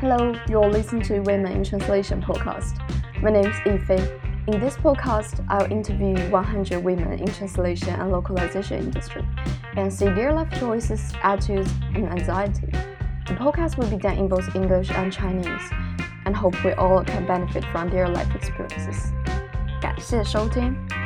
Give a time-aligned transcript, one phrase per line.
[0.00, 2.78] Hello, you're listening to Women in Translation podcast.
[3.22, 3.90] My name is Ife.
[4.46, 9.24] In this podcast, I'll interview 100 women in translation and localization industry
[9.76, 12.68] and see their life choices, attitudes, and anxiety.
[13.26, 15.70] The podcast will be done in both English and Chinese,
[16.26, 19.12] and hope we all can benefit from their life experiences.
[19.80, 20.97] 感谢收听。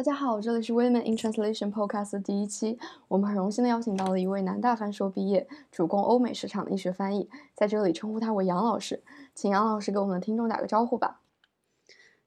[0.00, 2.78] 大家好，这里是 Women in Translation Podcast 第一期。
[3.06, 9.02] 我们很荣幸的邀请到了一位南大翻硕毕业、主攻欧美市场的医学翻译，在这里称呼他为杨老师。
[9.34, 11.20] 请杨老师给我们的听众打个招呼吧。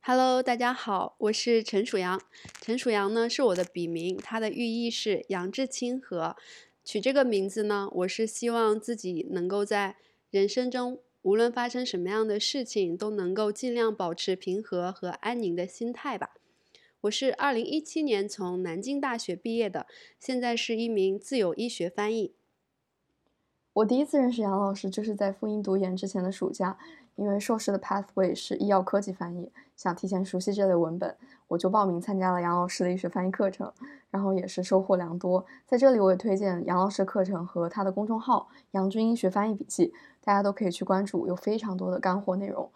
[0.01, 2.21] Hello，大家好，我是陈楚阳。
[2.62, 6.35] 陈楚阳呢是我的笔名，它的寓意是杨志清和。
[6.84, 9.95] 取这个名字呢，我是希望自己能够在
[10.29, 16.35] 人生中，无论发生什么样的事情，都能够尽量保持平和和安宁的心态吧。
[17.03, 19.88] 我是二零一七年从南京大学毕业的，
[20.21, 22.34] 现在是一名自由医学翻译。
[23.73, 26.77] 我第一次认识杨老师就是在复印读研之前的暑假，
[27.15, 31.18] 因为硕士的 pathway 是医药科技翻译，想提前熟悉这类文本，
[31.49, 33.74] 我就报名参加了杨老师的医学翻译课程，
[34.09, 35.46] 然后也是收获良多。
[35.65, 39.93] 在这里我也推荐杨老师课程和他的公众号“杨军医学翻译笔记”，
[40.24, 42.71] 大家都可以去关注，有非常多的干货内容。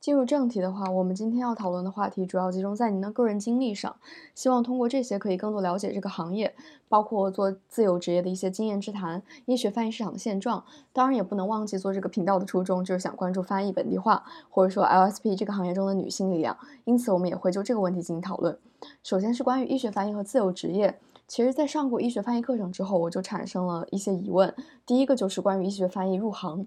[0.00, 3.94] 进入正题的话，我们今天要讨论的话题主要集中在您的个人经历上，
[4.34, 6.54] 希望通过这些可以更多了解这个行业，
[6.88, 10.64] 包括做自由职业的一些经验之谈，医学翻译市场的现状。
[10.94, 16.56] 当然，也不能忘记做这个频道的初衷，就是想关注翻译本地化，或者说 LSP 这个行业中的女性力量。
[16.84, 18.56] 因此，我们也会就这个问题进行讨论。
[19.02, 20.98] 首先是关于医学翻译和自由职业。
[21.28, 24.52] 其实，在上过医学翻译课程之后，我就产生了一些疑问。
[24.86, 26.66] 第一个就是关于医学翻译入行。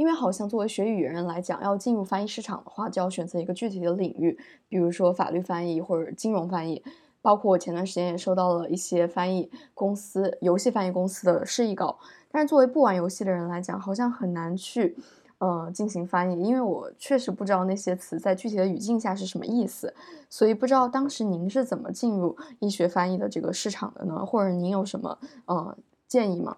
[0.00, 4.34] 因为好像作为学语言人来讲，要进入翻译市场的话，就要选择一个具体的领域，
[4.66, 6.82] 比如说法律翻译或者金融翻译。
[7.20, 11.98] 包括我前段时间也收到了一些翻译公司、游戏翻译公司的示意稿。
[12.30, 14.96] 但是作为不玩游戏的人来讲，好像很难去，
[15.36, 19.92] 呃，进行翻译，因为我确实不知道那些词在具体的语境下是什么意思。
[20.30, 24.24] 所以不知道当时您是怎么进入医学翻译的这个市场的呢？
[24.24, 25.76] 或者您有什么呃
[26.08, 26.56] 建议吗？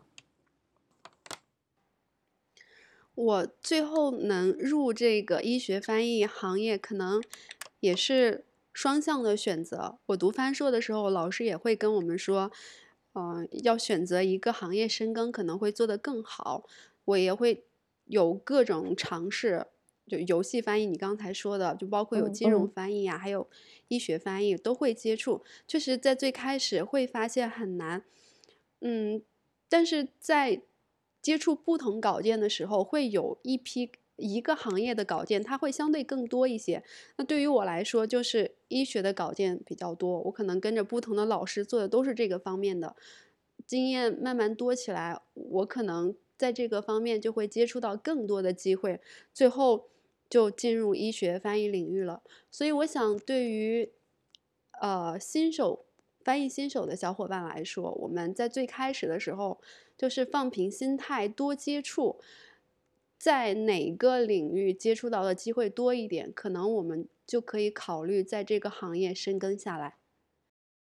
[3.15, 7.23] 我最后能入这个医学翻译行业，可能
[7.81, 9.99] 也是双向的选择。
[10.07, 12.51] 我读翻硕的时候，老师也会跟我们说，
[13.13, 16.67] 嗯，要选择一个行业深耕，可能会做得更好。
[17.05, 17.65] 我也会
[18.07, 19.67] 有各种尝试，
[20.07, 23.47] 就游戏翻译，你刚才说的，就包括有金融翻译啊，还有
[23.89, 25.45] 医学翻译都会接触。
[25.69, 28.03] 确实，在最开始会发现很难，
[28.81, 29.23] 嗯，
[29.69, 30.63] 但是在。
[31.23, 36.83] 接触不同稿件的时候，会有一批一个行业的稿件，它会相对更多一些。
[37.17, 42.95] 那对于我来说，就是医学的稿件比较多，我可能跟着不同的老师做的都是这个方面的，
[43.65, 49.01] 经验慢慢多起来，我可能在这个方面就会接触到更多的机会，
[49.33, 49.89] 最后
[50.29, 52.23] 就进入医学翻译领域了。
[52.51, 53.91] 所以我想，对于
[54.81, 55.87] 呃新手
[56.25, 59.61] 翻译新手的小伙伴来说，我们在最开始的时候。
[60.03, 62.19] 就是放平心态，多接触，
[63.17, 69.95] 在哪个领域接触到的机会多一点，可能我们就可以考虑在这个行业深耕下来。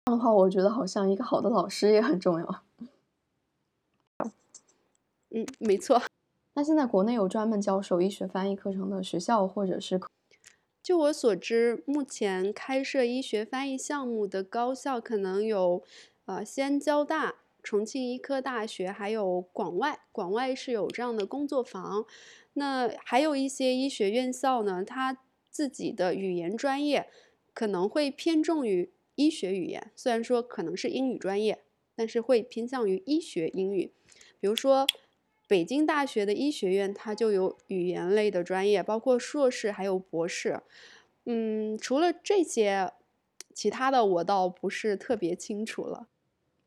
[0.05, 2.63] 这样的话，我觉得好像一个好的老师也很重要。
[5.31, 6.01] 嗯，没错。
[6.55, 10.01] 那现在国内有专门教授医学翻译课程的学校或者是？
[10.81, 15.83] 就我所知，目前开设医学翻译项目的高校可能有，
[16.27, 17.35] 呃，西安交大。
[17.63, 22.05] 重庆医科大学还有广外，广外是有这样的工作坊。
[22.55, 25.19] 那还有一些医学院校呢，它
[25.51, 27.09] 自己的语言专业
[27.53, 31.63] 可能会偏重于医学语言，虽然说可能是英语专业，
[31.95, 33.93] 但是会偏向于医学英语。
[34.41, 34.87] 比如说
[35.47, 40.61] 北京大学的医学院，它就有语言类的专业，包括硕士还有博士。
[41.25, 42.93] 嗯，除了这些，
[43.53, 46.09] 其他的我倒不是特别清楚了。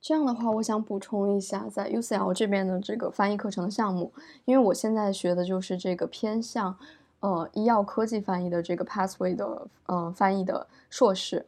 [0.01, 4.12] 这样的话，我想补充一下，在 UCL 这边的这个翻译课程的项目，
[4.45, 6.75] 因为我现在学的就是这个偏向，
[7.19, 11.45] 呃，医药科技翻译的这个 pathway 的，呃，翻译的硕士，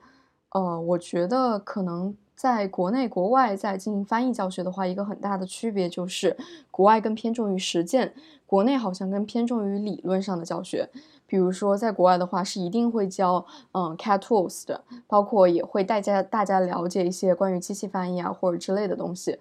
[0.51, 6.37] 呃，我觉得可能在国内、国外在进行翻译教学的话，一个很大的区别就是，
[6.69, 8.13] 国外更偏重于实践，
[8.45, 10.87] 国内好像更偏重于理论上的教学。
[11.25, 19.39] 比如说，在国外的话是一定会教嗯 CAT tools 的，包括也会带家大家了解一些关于机器翻译啊或者之类的东西。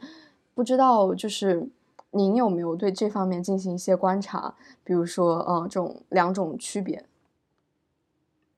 [0.54, 1.68] 不知道就是
[2.12, 4.54] 您有没有对这方面进行一些观察？
[4.84, 7.04] 比如说，嗯，这种两种区别。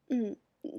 [0.08, 0.36] 嗯，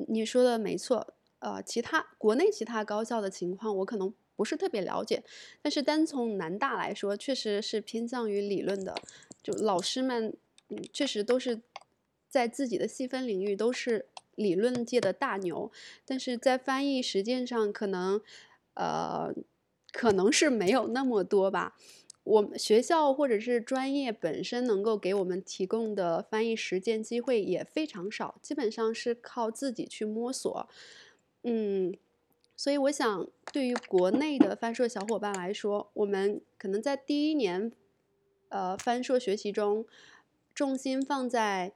[0.07, 1.07] 你说的没错。
[1.39, 5.23] 呃其他国内其他高校的情况，我可能不是特别了解。
[5.61, 8.95] 但是单从南大来说，确实是偏向于理论的，
[9.43, 10.35] 就老师们
[10.69, 11.61] 嗯确实都是
[12.35, 15.71] 在自己的细分领域都是理论界的大牛，
[16.05, 18.19] 但是在翻译实践上可能
[18.73, 19.33] 呃
[19.93, 21.77] 可能是没有那么多吧。
[22.25, 30.67] 我们学校或者是专业本身能够给我们提供的翻译实践机会也非常少，基本上是靠自己去摸索。
[31.43, 31.95] 嗯，
[32.57, 37.71] 所以我想，对于国内的翻硕小伙伴来说，我们可能在第一年，
[38.49, 39.85] 呃，翻硕学习中，
[40.53, 41.71] 重心放在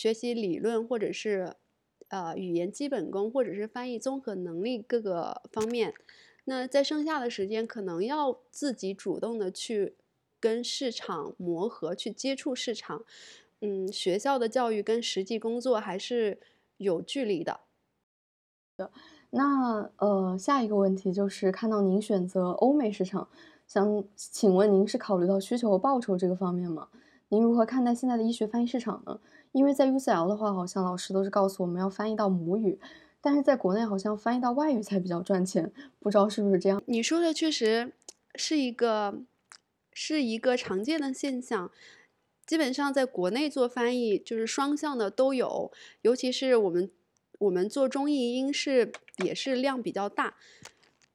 [0.00, 1.56] 学习理论或者是
[2.08, 5.92] 呃语言基本功或者是翻译综合能力各个方面。
[6.46, 9.96] 那在剩下的时间，可能要自己主动的去
[10.40, 13.04] 跟市场磨合，去接触市场。
[13.60, 16.40] 嗯，学校的教育跟实际工作还是
[16.78, 17.60] 有距离的。
[19.28, 23.28] 那呃，下一个问题就是看到您选择欧美市场，
[23.66, 26.88] 想请问您是考虑到需求和报酬这个方面吗？
[27.28, 29.20] 您如何看待现在的医学翻译市场呢？
[29.52, 32.78] 因为在 UCL 的话，好像老师都是告诉我们要翻译到母语。
[33.22, 36.82] 但是在国内好像翻译到外语才比较赚钱，不知道是不是这样？
[36.86, 37.92] 你说的确实
[38.34, 39.20] 是一个
[39.92, 41.70] 是一个常见的现象，
[42.46, 45.70] 基本上在国内做翻译就是双向的都有，
[46.00, 46.90] 尤其是我们
[47.40, 48.90] 我们做中译英是
[49.22, 50.36] 也是量比较大，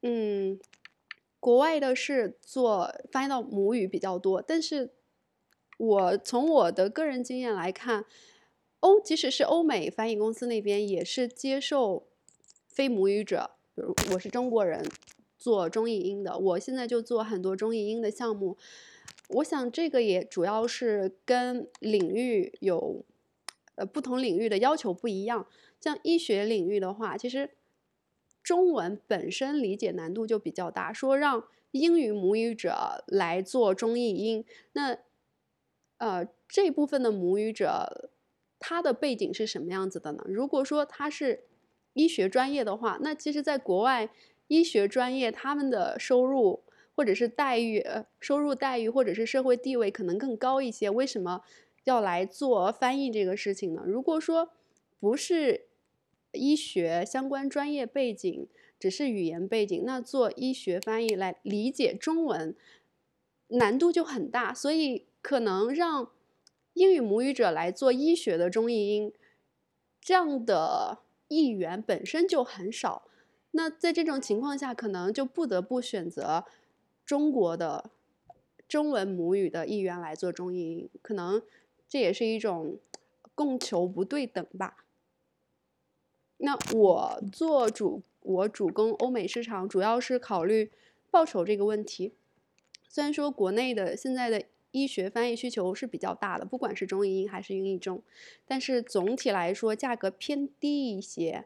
[0.03, 0.59] 嗯，
[1.39, 4.91] 国外的是做翻译到母语比较多，但是
[5.77, 8.05] 我从我的个人经验来看。
[8.81, 12.05] 欧，即使是欧美翻译公司那边也是接受
[12.67, 14.85] 非母语者，比如我是中国人
[15.39, 18.57] 做中译英的，我现在就做很多中译英的项目。
[19.29, 23.03] 我想这个也主要是跟领域有
[23.73, 25.47] 呃不同领域的要求不一样。
[25.81, 27.49] 像医学领域的话，其实
[28.43, 34.99] 中文本身理解难度就比较大，说让英语母语者来做中译英，那
[36.05, 38.11] 呃这部分的母语者。
[38.57, 40.23] 他的背景是什么样子的呢？
[40.27, 41.43] 如果说他是
[41.93, 44.09] 医学专业的话，那其实，在国外
[44.47, 46.63] 医学专业他们的收入
[46.95, 47.85] 或者是待遇，
[48.19, 50.89] 收入待遇或者是社会地位可能更高一些。
[50.89, 51.41] 为什么
[51.83, 53.83] 要来做翻译这个事情呢？
[53.85, 54.49] 如果说
[54.99, 55.67] 不是
[56.31, 58.47] 医学相关专业背景，
[58.79, 62.55] 只是语言背景，那做医学翻译来理解中文
[63.49, 66.11] 难度就很大，所以可能让。
[66.77, 69.13] 英语母语者来做医学的中译英，
[70.01, 70.97] 这样的
[71.29, 73.07] 译员本身就很少。
[73.51, 76.43] 那在这种情况下，可能就不得不选择
[77.05, 77.91] 中国的
[78.67, 80.89] 中文母语的译员来做中译英。
[81.01, 81.41] 可能
[81.87, 82.77] 这也是一种
[83.33, 84.83] 供求不对等吧。
[86.39, 90.69] 那我做主，我主攻欧美市场，主要是考虑
[91.09, 92.11] 报酬这个问题。
[92.89, 94.43] 虽然说国内的现在的。
[94.83, 98.03] 医学翻译需求是比较大的，不管是中译英还是英译中，
[98.45, 101.45] 但是总体来说价格偏低一些，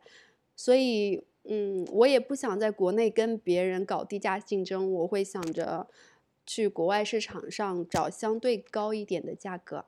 [0.55, 5.87] 所以嗯，我也不想在国内跟别人搞低价竞争，我会想着
[6.45, 9.85] 去国外市场上找相对高一点的价格。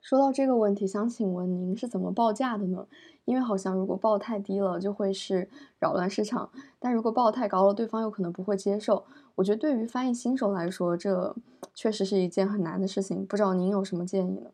[0.00, 2.86] 说到这个问题，想请问您是怎么报价的呢？
[3.24, 9.06] 因为好像如果报太低了，就会是扰乱市场；但如果报太高了，对方又可能不会接受。
[9.36, 11.34] 我觉得对于翻译新手来说，这
[11.74, 13.26] 确实是一件很难的事情。
[13.26, 14.52] 不知道您有什么建议呢？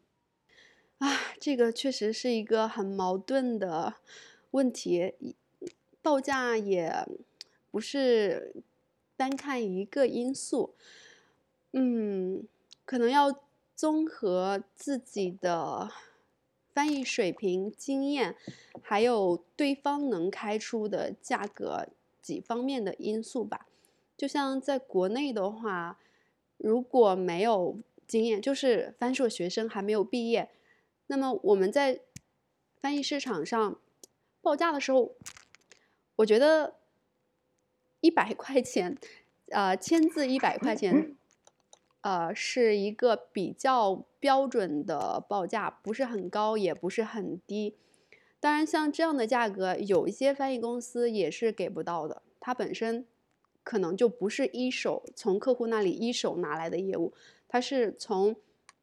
[0.98, 1.08] 啊，
[1.38, 3.94] 这个确实是一个很矛盾的
[4.52, 5.14] 问题，
[6.02, 7.06] 报价也
[7.70, 8.62] 不是
[9.16, 10.74] 单看一个因素，
[11.72, 12.46] 嗯，
[12.84, 13.40] 可能要。
[13.80, 15.90] 综合自己的
[16.74, 18.36] 翻译水平、经验，
[18.82, 21.88] 还有对方能开出的价格
[22.20, 23.68] 几方面的因素吧。
[24.18, 25.98] 就像在国内的话，
[26.62, 30.50] 如果没有经验，就是翻硕学生还没有毕业，
[31.06, 32.00] 那么我们在
[32.80, 33.80] 翻译市场上
[34.40, 35.16] 报价的时候，
[36.16, 36.76] 我觉得
[38.00, 38.96] 一百块钱，
[39.48, 41.16] 呃，签字一百块钱。
[42.02, 47.76] 呃，是一个比较标准的报价，不是很高，也不是很低。
[48.40, 52.22] 当然，像这样的价格，有一些翻译公司也是给不到的。
[52.40, 53.06] 它本身
[53.70, 57.12] 可能就不是一手从客户那里一手拿来的业务，
[57.46, 58.34] 它是从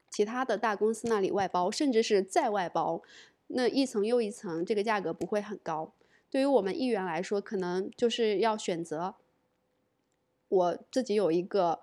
[0.09, 3.01] 其他的大公司那里外包，甚至是再外包，
[3.47, 5.91] 那一层又一层，这个价格不会很高。
[6.29, 9.15] 对于我们一员来说，可能就是要选择
[10.47, 11.81] 我自己有一个。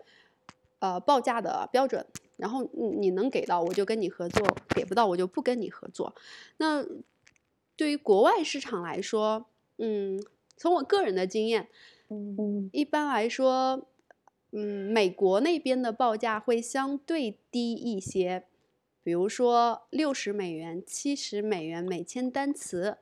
[0.81, 2.05] 呃，报价的标准，
[2.37, 4.47] 然后你能给到我就跟你合作，
[4.77, 6.15] 给不到我就不跟你合作。
[6.59, 6.85] 那
[7.75, 9.47] 对于国外市场来说，
[9.79, 10.23] 嗯，
[10.59, 11.69] 从我个人的经验，
[12.73, 13.87] 一般来说，
[14.53, 18.45] 嗯，美国那边的报价会相对低一些，
[19.03, 22.99] 比如说六十美元、七十美元每千单词，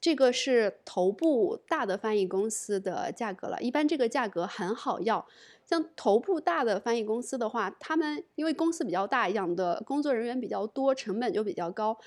[0.00, 3.62] 这个是头部大的翻译公司的价格了。
[3.62, 5.26] 一般这个价格很好要，
[5.64, 11.98] 像头部大的翻译公司的话，他们因为公司比较大，养的工作人员比较多，成本就比较高。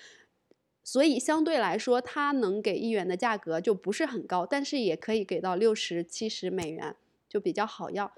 [0.88, 6.96] 所以相对来说，它能给一元的价格就不是很高，但是也可以给到六十、七十美元，
[7.28, 8.14] 就比较好要。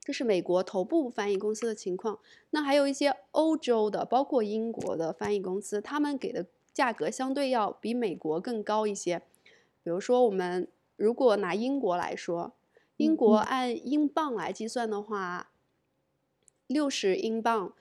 [0.00, 2.18] 这是美国头部翻译公司的情况。
[2.50, 6.44] 那还有一些欧洲的，包括英国的翻译公司，他们给的
[6.74, 9.22] 价格相对要比美国更高一些。
[9.82, 12.52] 比如说，我们如果拿英国来说，
[12.98, 15.50] 英国嗯按英镑来计算的话，
[16.66, 17.72] 六十英镑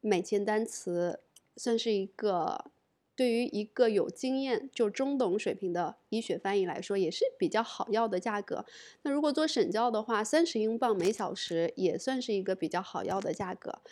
[0.00, 1.20] 每千单词
[1.60, 2.70] 算是一个
[3.14, 8.64] 对于一个有经验就中等水平的医学翻译来说，也是比较好要的价格。
[9.02, 13.82] 那如果做审教的话，三十英镑每小时也算是一个比较好要的价格。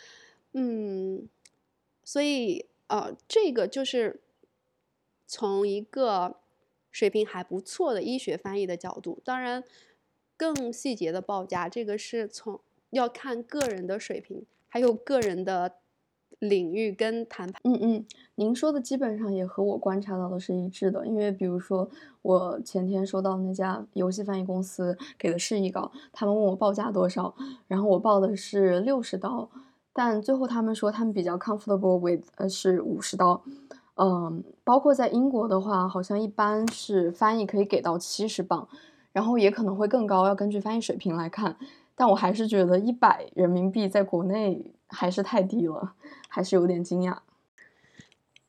[0.53, 1.29] 嗯，
[2.03, 4.19] 所以呃，这个就是
[5.27, 6.37] 从一个
[6.89, 9.63] 水平还不错的医学翻译的角度，当然
[10.35, 12.59] 更细节的报价，这个是从
[12.89, 15.75] 要看个人的水平，还有个人的
[16.39, 17.61] 领域跟谈判。
[17.63, 18.05] 嗯嗯，
[18.35, 21.05] 您说的基本上也和我观察到的是一致的。
[21.05, 21.89] 因为比如说，
[22.21, 27.33] 我前天收到那家游戏翻译公司给的示意稿，他们问我报价多少，
[27.67, 29.49] 然后我报的是六十刀，
[29.93, 33.41] 但最后他们说他们比较 comfortable with 呃是五十刀。
[33.95, 38.65] 嗯，包括在英国的话，好像一般是翻译可以给到七十磅，
[39.11, 41.57] 然后也可能会更高，要根据翻译水平来看。
[41.99, 45.95] 但我还是觉得一百人民币在国内还是太低了，
[46.29, 47.17] 还是有点惊讶。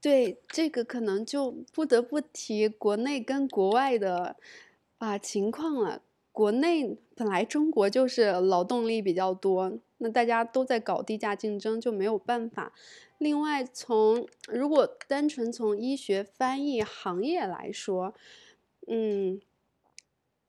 [0.01, 4.37] 对，这个可能就不得不提国内跟国外的
[4.99, 6.01] 啊情况了。
[6.31, 12.73] 国内本来中国就是劳动力比较多，那大家都在搞低价竞争，就没有办法。
[13.19, 18.15] 另外从，如果单纯从医学翻译行业来说，
[18.87, 19.41] 嗯，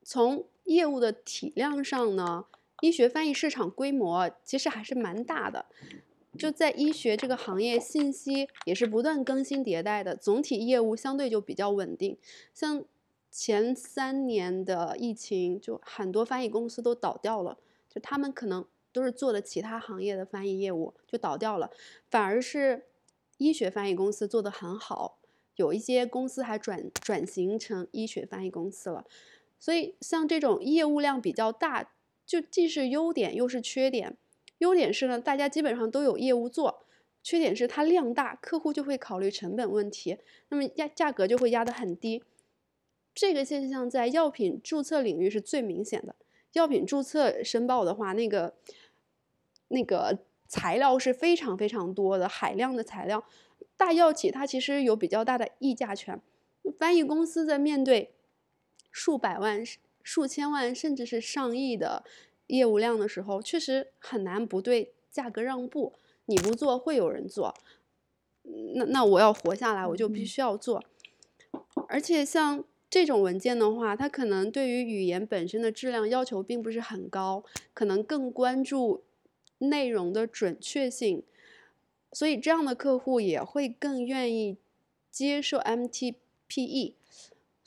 [0.03, 2.45] 从业务的体量上呢，
[2.81, 5.65] 医学翻译市场规模其实还是蛮大的。
[6.37, 12.17] 就在医学这个行业，信息也是不断更新迭代的，总体业务相对就比较稳定。
[12.53, 12.83] 像
[13.29, 17.57] 前三年的疫情，就很多翻译公司都倒掉了，
[17.89, 21.69] 就他们可能都是做的其他行业的翻译业务就倒掉了，
[22.09, 22.85] 反而是
[23.37, 25.17] 医学翻译公司做得很好，
[25.57, 29.05] 有一些公司还转转型成医学翻译公司了。
[29.59, 31.91] 所以像这种业务量比较大，
[32.31, 34.15] 就既是优点又是缺点。
[34.59, 36.85] 优点是呢，大家基本上都有业务做；
[37.21, 42.23] 缺点是它量大，客户就会考虑成本问题，那么压价格就会压得很低。
[43.13, 46.15] 这个现象在药品注册领域是最明显的。
[46.53, 48.53] 药品注册申报的话，那个
[49.67, 53.25] 那个材料是非常非常多的，海量的材料。
[53.75, 56.21] 大药企它其实有比较大的议价权，
[56.79, 58.13] 翻译公司在面对
[58.89, 59.61] 数百万、
[60.03, 62.03] 数千万甚至是上亿的。
[62.47, 65.93] 业务量的时候，确实很难不对价格让步。
[66.25, 67.55] 你不做，会有人做。
[68.75, 70.83] 那那我要活下来，我就必须要做。
[71.87, 79.03] 而且像这种文件的话，它可能对于语言本身的质量要求并不是很高，可能更关注
[79.59, 81.23] 内容的准确性。
[82.11, 84.57] 所以这样的客户也会更愿意
[85.09, 86.95] 接受 MTPE，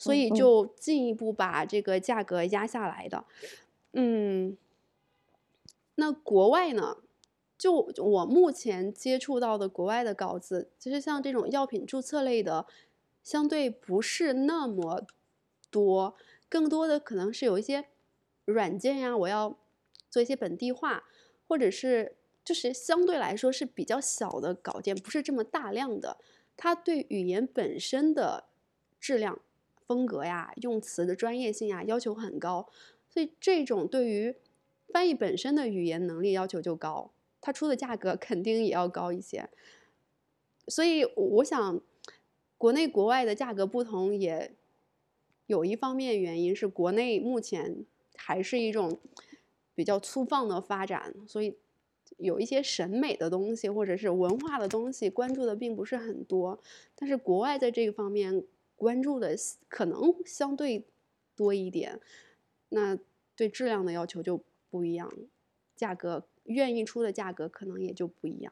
[0.05, 3.25] 所以就进一步把这个价格压下来的。
[3.93, 4.55] 嗯。
[5.95, 6.97] 那国外呢？
[7.57, 12.67] 就我目前接触到的国外的稿子，其实像这种药品注册类的，
[13.23, 15.07] 相对不是那么
[15.71, 16.17] 多，
[16.49, 17.85] 更多的可能是有一些
[18.43, 19.57] 软件呀，我要
[20.09, 21.05] 做一些本地化，
[21.47, 26.17] 或者是就是相对来说是比较小的稿件，不是这么大量的，
[26.57, 28.43] 它对语言本身的
[28.99, 29.39] 质量、
[29.87, 32.67] 风格呀、用词的专业性呀要求很高，
[33.09, 34.35] 所以这种对于
[34.87, 37.11] 翻译本身的语言能力要求就高，
[37.41, 39.49] 它出的价格肯定也要高一些。
[40.67, 41.81] 所以我想，
[42.57, 44.55] 国内国外的价格不同，也
[45.45, 48.99] 有一方面原因是国内目前还是一种
[49.75, 51.55] 比较粗放的发展，所以
[52.17, 56.59] 有一些审美的东西或者是文化的东西关注的并不是很多。
[56.95, 58.43] 但是国外在这个方面
[58.75, 59.35] 关注的
[59.67, 60.87] 可能相对
[61.35, 61.99] 多一点，
[62.69, 62.97] 那
[63.35, 64.43] 对质量的要求就。
[64.71, 65.09] 不一样，
[65.73, 68.51] 价格愿意出的价格可能也就不一样。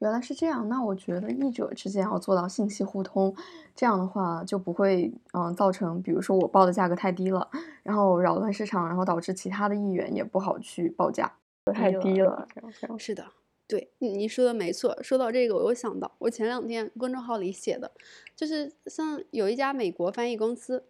[0.00, 3.34] 原来是这样，那我觉得译者之间要做到信息互通，
[3.74, 7.50] 这样的话就不会嗯造成，比如说我报的价格太低了，
[7.82, 11.38] 然后扰乱市场，然后导致其他的译员也不好去报价，
[11.72, 12.46] 太低了。
[12.54, 13.24] 这样这样是的，
[13.68, 15.00] 对，你说的没错。
[15.02, 17.92] 说到这个，我又想到我前两天公众号里写的，
[18.34, 20.84] 就是像有一家美国翻译公司，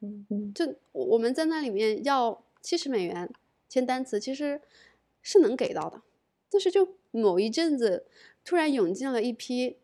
[0.00, 3.30] 嗯嗯，就我们在那里面要七十美元
[3.68, 4.60] 签单词，其实
[5.22, 6.02] 是能给到的，
[6.50, 6.96] 但是就。
[7.12, 8.04] 某一阵子，
[8.44, 9.78] 突然涌进了一批，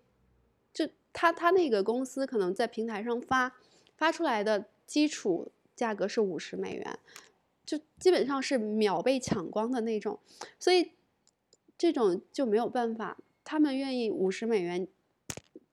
[0.74, 3.56] 就他他那个公司可能在平台上发
[3.96, 6.98] 发出来的基础价格是五十美元，
[7.64, 10.18] 就基本上是秒被抢光的那种，
[10.58, 10.90] 所以
[11.82, 14.86] 这种就没有办法，他们愿意五十美元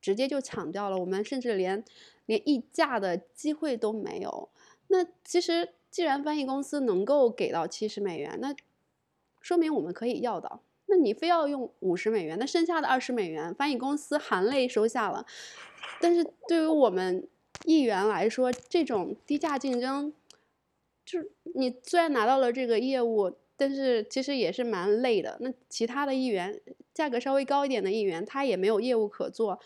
[0.02, 1.86] 直接就抢掉了，我们甚至连
[2.26, 4.50] 连议价的机会都没有。
[4.88, 8.56] 那其实既然翻译公司能够给到七十美元，那
[9.40, 10.64] 说明我们可以要到。
[10.88, 15.28] 那你非要用五十美元，那剩下的二十美元，翻译公司含泪收下了。
[16.02, 17.28] 但是对于我们
[17.66, 20.12] 议员来说，这种低价竞争，
[21.06, 25.38] 就是你虽然拿到了这个业务，但是其实也是蛮累的。
[25.42, 26.60] 那其他的议员，
[26.94, 29.60] 价格稍微高一点的议员，他也没有业务可做。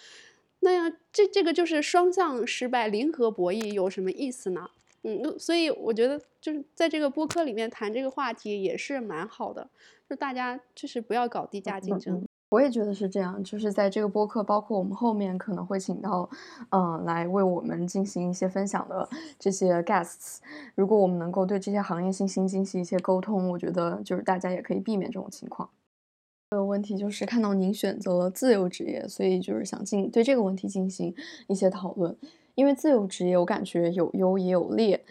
[0.61, 4.71] 那样这这个就是双向失败，零和博弈，有什么意思呢？
[5.03, 9.69] 嗯，所以我觉得就是在这个播客里面谈这个话题也是蛮好的。
[10.09, 13.43] 就大家就是不要搞低价竞争，我也觉得是这样。
[13.43, 16.29] 就是在这个播客，包括我们后面可能会请到，
[16.69, 20.37] 嗯，来为我们进行一些分享的这些 guests。
[20.75, 25.67] 如果我们能够对这些行业信息进行一些沟通，我觉得就是大家也可以避免这种情况。
[26.51, 31.15] 这个问题就是看到您选择了自由职业，所以就是想进对这个问题进行
[31.47, 32.15] 一些讨论。
[32.53, 35.03] 因为自由职业，我感觉有优也有劣。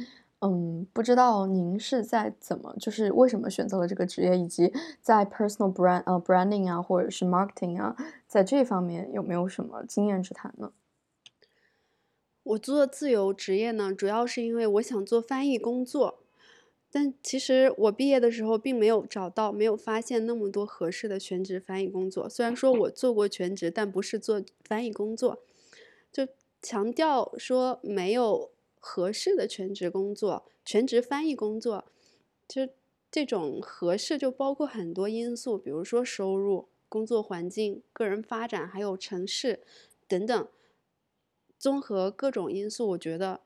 [0.44, 7.96] 嗯，不知道您是在怎么，就是为什么选择了这个职业，以及在 personal brand 呃 branding 啊，或者是 marketing 啊，
[8.26, 10.72] 在这方面有没有什么经验之谈呢？
[12.42, 16.18] 我做自由职业呢，主要是因为我想做翻译工作，
[16.90, 22.28] 但其实我毕业的时候并没有找到，没有发现那么多合适的全职翻译工作。
[22.28, 25.38] 虽然说我做过全职，但不是做翻译工作，
[26.10, 26.26] 就
[26.60, 28.50] 强调说没有。
[28.84, 31.84] 合适的全职工作，全职翻译工作，
[32.48, 32.68] 就
[33.12, 39.60] 这种合适就包括很多因素，比如说收入、工作环境、个人发展，还有城市
[40.08, 40.48] 等等，
[41.56, 43.42] 综合各种因素，我觉得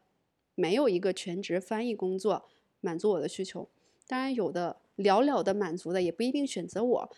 [0.55, 2.49] 没有一个全职翻译工作
[2.81, 3.69] 满足我的需求。
[4.09, 7.11] 当然，有的寥寥的满足的也不一定选择我，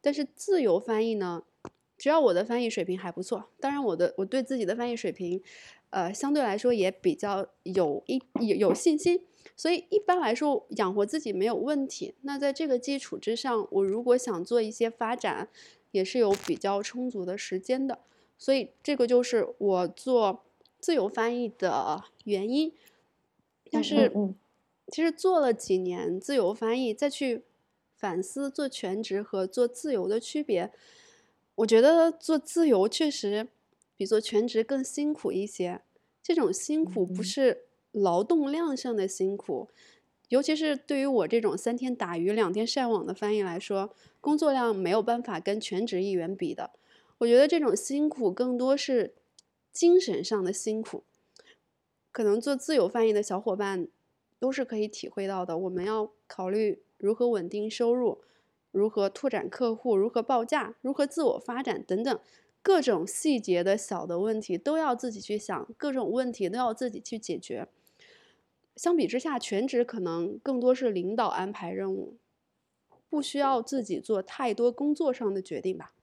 [0.00, 1.44] 但是自由翻译呢，
[2.04, 5.42] 只要我的翻译水平还不错，当然我的我对自己的翻译水平。
[5.88, 9.24] 呃，相对来说也比较有一有有信心，
[9.56, 12.14] 所以一般来说养活自己没有问题。
[12.20, 15.48] 那在这个基础之上，我如果想做一些发展，
[15.92, 18.00] 也是有比较充足的时间的。
[18.36, 20.44] 所以这个就是我做
[20.78, 22.70] 自由翻译的原因。
[23.70, 24.12] 但是，
[24.88, 27.44] 其实做了几年自由翻译，再去
[27.96, 30.70] 反思做全职和做自由的区别，
[31.56, 33.48] 我觉得做自由确实。
[33.96, 35.80] 比做全职更辛苦一些，
[36.20, 39.68] 这种辛苦不是劳动量上的辛苦，
[40.30, 46.72] 尤其是对于我这种三天打鱼两天晒网的翻译来说，工作量没有办法跟全职译员比的。
[47.18, 49.14] 我觉得这种辛苦更多是
[49.72, 51.04] 精神上的辛苦，
[52.10, 53.86] 可能做自由翻译的小伙伴
[54.40, 55.56] 都是可以体会到的。
[55.56, 58.20] 我们要考虑如何稳定收入，
[58.74, 62.20] 如何拓展客户，如何报价，如何自我发展等等。
[62.60, 67.68] 各种细节的小的问题都要自己去想，各种问题都要自己去解决。
[68.74, 72.16] 相比之下，全职可能更多是领导安排任务，
[73.08, 75.94] 不需要自己做太多工作上的决定吧。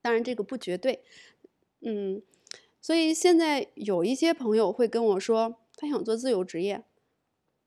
[0.00, 1.02] 当然，这个不绝对。
[1.80, 2.22] 嗯，
[2.80, 6.84] 所以现在有一些朋友会跟我说，他想做自由职业。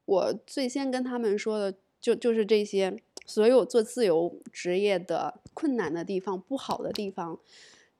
[0.05, 2.97] 我最先跟他们说的就就是这些，
[3.29, 7.39] 所有做自由职业的困难的地方、不好的地方。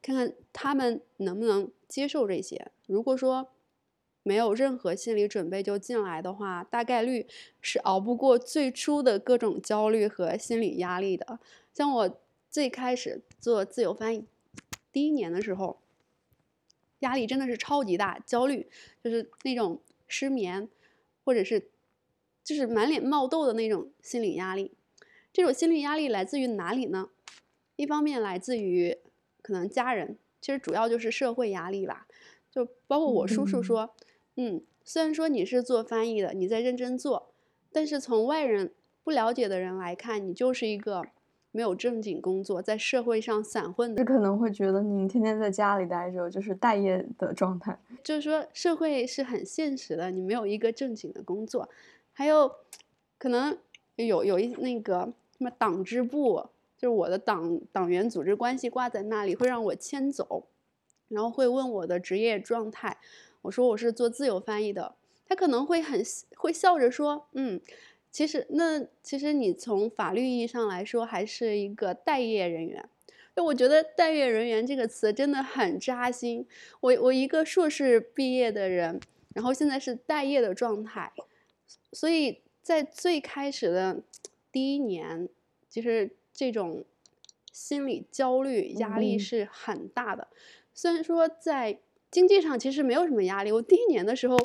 [0.01, 2.71] 看看他们能不能接受这些。
[2.87, 3.49] 如果说
[4.23, 7.27] 没有任何心理准备就进来的话，大概率
[7.61, 11.39] 是熬不过最初的各种焦虑和心理压力的。
[11.73, 14.25] 像我最开始做自由翻译
[14.91, 15.79] 第一年的时候，
[16.99, 18.67] 压力真的是超级大，焦虑
[19.03, 20.67] 就是那种失眠，
[21.23, 21.69] 或者是
[22.43, 24.71] 就是满脸冒痘的那种心理压力。
[25.39, 27.11] 这种心理压力来自于哪里呢？
[27.77, 28.97] 一方面来自于。
[29.41, 32.07] 可能家人其实主要就是社会压力吧，
[32.51, 33.95] 就包括我叔叔说，
[34.35, 37.31] 嗯，虽然说你是做翻译的，你在认真做，
[37.71, 41.01] 但是从外人不了解的人来看，你就是一个
[41.51, 47.79] 没有正经工作，在社会上散混的，可能会觉得你天天在家里待着，就是待业的状态。
[48.03, 51.69] 就是说，社会是很现实的，你没有一个正经的工作，
[52.11, 52.51] 还有
[53.17, 53.57] 可能
[53.95, 60.45] 有有一那个什么党支部，就是我的党党员组织关系挂在那里，会让我迁走，
[61.07, 62.99] 然后会问我的职业状态，
[63.41, 64.93] 我说我是做自由翻译的，
[65.27, 66.03] 他可能会很
[66.35, 67.59] 会笑着说，嗯。
[68.11, 72.89] 其实，那其实你从法律意义上来说，还是一个待业人员。
[73.35, 76.45] 就我觉得“待业人员”这个词真的很扎心。
[76.81, 78.99] 我我一个硕士毕业的人，
[79.35, 81.13] 然后现在是待业的状态，
[81.93, 84.01] 所以在最开始的
[84.51, 85.29] 第一年，
[85.67, 86.85] 其实这种
[87.51, 90.27] 心理焦虑压力是很大的。
[90.73, 91.79] 虽然说在
[92.11, 94.37] 经济上其实没有什么压力，我第一年的时候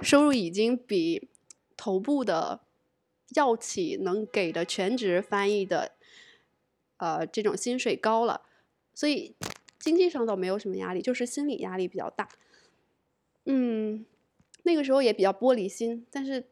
[0.00, 1.28] 收入已经比
[1.76, 2.60] 头部的。
[3.36, 5.92] 药企能给的全职翻译的，
[6.96, 8.40] 呃，这种薪水高了，
[8.94, 9.36] 所以
[9.78, 12.26] 经济上倒没有什么压力，就是心理压力比较大。
[13.44, 14.06] 嗯，
[14.62, 16.46] 那个时候也比较玻璃心，但是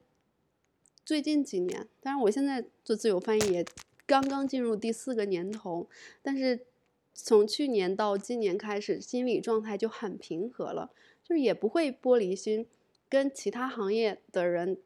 [1.07, 3.65] 最近几年，当然我现在做自由翻译也
[4.07, 5.89] 刚刚进入第四个年头，
[6.21, 6.67] 但是
[7.15, 10.91] 从去年到今年开始，心理状态就很平和了，
[11.23, 12.67] 就是也不会玻璃心，
[13.09, 14.79] 跟其他行业的人。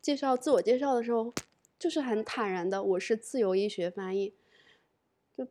[0.00, 1.34] 介绍自我介绍的时候，
[1.80, 4.32] 就是很坦然的，我是自由医学翻译。
[5.36, 5.44] 就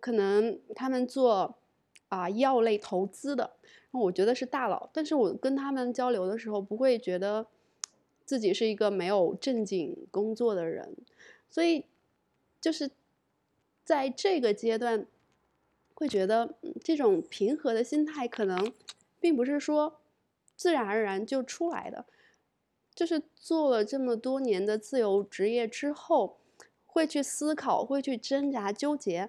[0.00, 1.56] 可能他们做
[2.08, 3.52] 啊药类投资的，
[3.92, 7.46] 我觉得是大佬，但是我跟他们交流的时候，不会觉得
[8.30, 10.96] 自己是一个没有正经工作的人，
[11.48, 11.84] 所以
[12.60, 12.92] 就是
[13.82, 15.04] 在这个阶段，
[15.94, 18.72] 会觉得这种平和的心态可能
[19.18, 20.00] 并不是说
[20.54, 22.06] 自然而然就出来的。
[22.94, 26.38] 就是做了这么多年的自由职业之后，
[26.86, 29.28] 会去思考，会去挣扎纠结，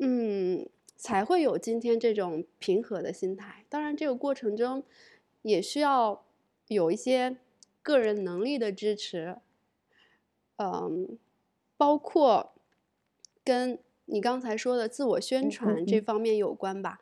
[0.00, 3.64] 嗯，才会有今天这种平和的心态。
[3.70, 4.84] 当然，这个过程中
[5.40, 6.26] 也需要
[6.66, 7.38] 有一些
[7.88, 9.38] 个人能力的支持，
[10.56, 11.18] 嗯，
[11.78, 12.52] 包括
[13.42, 17.00] 跟你刚才说的自我宣传这方面有关吧。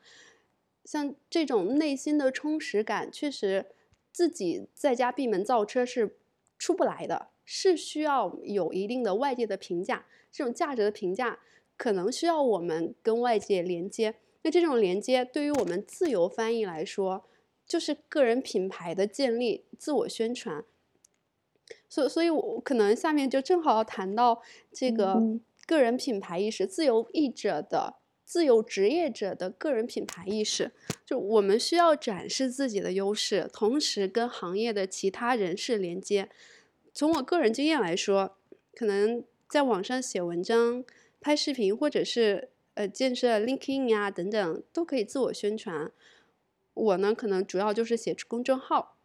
[0.85, 3.67] 像这种内心的充实感，确实。
[4.13, 6.17] 自己在家闭门造车是
[6.57, 11.39] 出不来的，是需要有一定的外界的评价，这种价值的评价
[11.77, 14.15] 可能需要我们跟外界连接。
[14.41, 17.27] 那这种连接对于我们自由翻译来说，
[17.67, 20.65] 就是个人品牌的建立、自我宣传。
[21.89, 25.21] 所所以，我可能下面就正好要谈到这个
[25.67, 27.97] 个人品牌意识，自由译者的。
[28.25, 30.73] 自由职业者的个人品牌意识，
[31.05, 36.29] 就我们需要展示自己的优势，同时跟行业的其他人士连接。
[36.93, 38.37] 从我个人经验来说，
[38.75, 40.83] 可能在网上写文章、
[41.21, 45.93] 拍视频，或者是呃建设 LinkedIn 呀等等，都可以自我宣传。
[46.75, 48.97] 我呢，可能主要就是写公众号。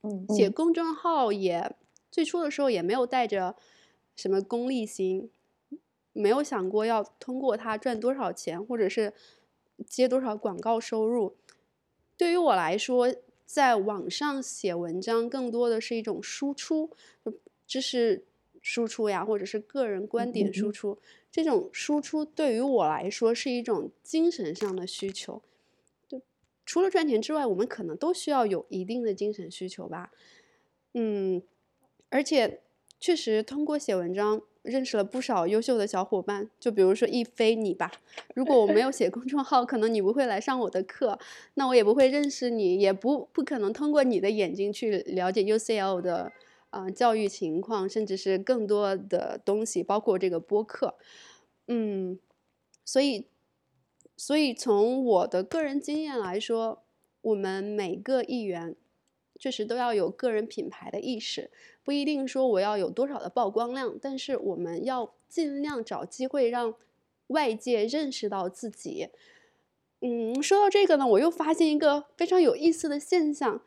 [0.00, 1.76] 嗯，写公众号也
[2.10, 3.56] 最初的时候也没有带着
[4.16, 5.30] 什么功利心。
[6.14, 9.12] 没有想过要通过它赚多少钱，或者是
[9.86, 11.36] 接多少广告收入。
[12.16, 13.14] 对于我来说，
[13.46, 16.90] 在网上写文章更多的是一种输出，
[17.64, 18.26] 知识
[18.60, 20.98] 输出呀，或者是个人观点输出。
[21.30, 25.40] 这种输出对于我来说是一种精神上的需求。
[26.08, 26.20] 就
[26.66, 30.10] 除了赚钱之外，我们可能都需要有一定的精神需求吧。
[30.94, 31.40] 嗯，
[32.10, 32.60] 而且
[33.00, 34.42] 确实通过写文章。
[34.62, 37.90] 认识了不少优秀的小伙伴，就比如说一飞你吧。
[38.34, 41.18] 如果我没有写公众号，可能你不会来上我的课，
[41.54, 46.30] 那我也不会认识你，也不不可能通过你的眼睛去了解 UCL 的
[46.68, 50.96] 啊教育情况，甚至是更多的东西，包括这个播客。
[51.68, 52.18] 嗯，
[52.84, 53.26] 所以，
[54.18, 56.82] 所以从我的个人经验来说，
[57.22, 58.76] 我们每个议员。
[59.38, 61.50] 确实都要有个人品牌的意识，
[61.84, 66.74] 不一定说我要有多少的曝光量，但是我们要尽量找机会让
[67.28, 69.08] 外界认识到自己。
[70.00, 73.62] 嗯，说到这个呢，我又发现一个非常有意思的现象：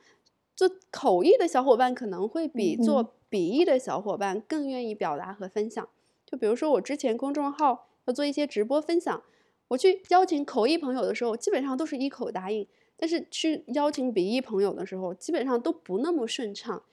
[0.56, 5.88] 做口译的小伙伴可能会比做笔译的小伙伴更愿意表达和分享。
[6.26, 9.22] 就比如说我之前公众号要做一些直播分享，
[9.70, 12.66] 我去邀请口译朋友的时候，基本上都是一口答应。
[13.02, 16.84] 但是去邀请笔译朋友的时候，基本上都不那么顺畅。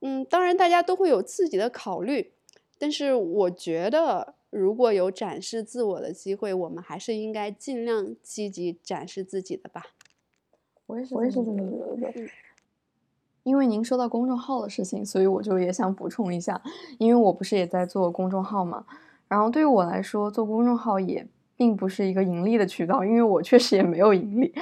[0.00, 2.32] 嗯，当然大家都会有自己的考虑，
[2.78, 9.88] 但是我觉得如果有展示自我的机会，我们还是应该尽量积极展示自己的吧。
[10.86, 12.30] 我也是，我也是这么觉得。
[13.42, 16.62] 因为您说到公众号的事情，所以我就也想补充一下，
[16.98, 18.86] 因为我不是也在做公众号嘛。
[19.28, 24.54] 然后对于我来说，做公众号也并不是一个盈利的渠道，因为我确实也没有盈利。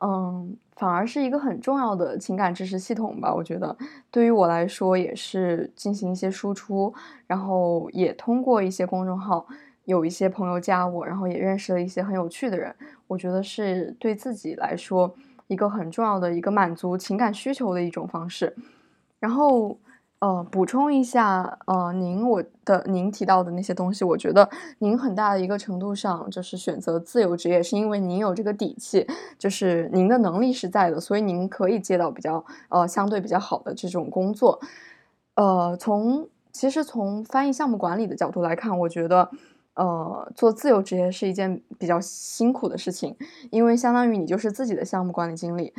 [0.00, 3.34] 嗯，反而是一个很重要的情感支持系统吧。
[3.34, 3.76] 我觉得
[4.10, 6.92] 对于我来说，也是进行一些输出，
[7.26, 9.46] 然后也通过一些公众号，
[9.84, 12.74] 有一些朋友加我，然后也认识了一些很有趣的人。
[13.06, 15.14] 我觉得是对自己来说
[15.48, 18.54] 一个很重要的一个满足情感需求的一种方式。
[19.18, 19.76] 然后。
[20.20, 29.06] 呃，补充一下，呃，您我的您提到的那些东西，我觉得您很大的一个程度上就是选择自由职业，是因为您有这个底气，
[29.38, 34.60] 就是您的能力是在的，所以您可以接到比较呃相对比较好的这种工作。
[35.36, 39.30] 呃，从其实从翻译项目管理的角度来看，我觉得
[39.74, 43.16] 呃做自由职业是一件比较辛苦的事情，
[43.52, 45.72] 因为相当于你就是自己的项目管理经理。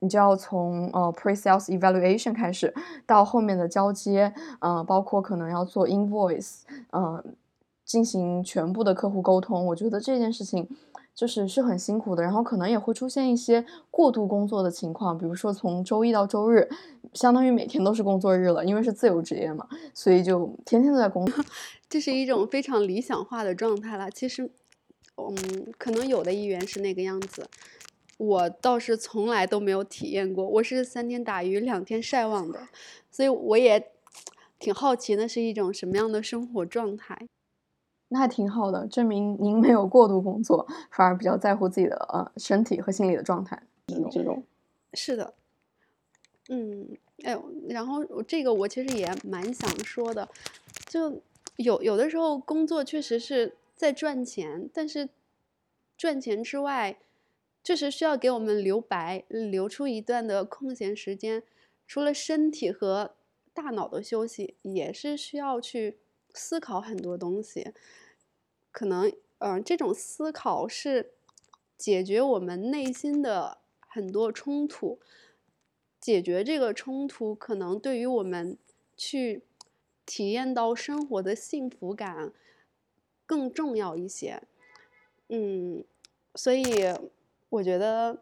[0.00, 2.72] 你就要从呃 pre-sales evaluation 开始，
[3.06, 7.24] 到后面的交接，呃，包括可能要做 invoice，呃，
[7.84, 9.66] 进行全部的客户沟通。
[9.66, 10.68] 我觉得这件事情
[11.14, 16.68] 就是是很辛苦的，然后可能也会出现一些过度工作的情况，比如说从周一到周日，
[17.12, 21.44] 相当于每天都是工作日了，因为是自由职业嘛，所以就天天都在工作。
[21.90, 24.10] 这是一种非常理想化的状态了。
[24.10, 24.48] 其实，
[25.16, 25.34] 嗯，
[25.78, 27.48] 可能有的议员是那个样子。
[28.18, 32.68] 我倒是从来都没有体验过，我是三天打鱼两天晒网的，
[33.12, 33.92] 所以我也
[34.58, 37.16] 挺好奇那是一种什么样的生活状态。
[38.08, 43.62] 那还挺好的，证明您没有过度工作，反而比较在乎自己的呃身体和心理的状态。
[44.10, 44.42] 这种
[44.94, 45.34] 是的，
[46.48, 46.88] 嗯，
[47.22, 50.28] 哎呦，然后这个我其实也蛮想说的，
[50.88, 51.22] 就
[51.54, 55.08] 有有的时候工作确实是在赚钱，但是
[55.96, 56.98] 赚钱之外。
[57.68, 61.42] 确实需要给我们留白，留出一段的空闲时间。
[61.86, 63.14] 除了身体和
[63.52, 65.98] 大脑的休息，也是需要去
[66.32, 67.74] 思考很多东西。
[68.72, 71.12] 可能，嗯，这种思考是
[71.76, 74.98] 解决我们内心的很多冲突。
[76.00, 78.56] 解决这个冲突，可能对于我们
[78.96, 79.42] 去
[80.06, 82.32] 体验到生活的幸福感
[83.26, 84.42] 更重要一些。
[85.28, 85.84] 嗯，
[86.34, 86.64] 所以。
[87.50, 88.18] 我觉得